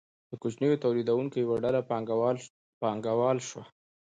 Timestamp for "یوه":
1.43-1.55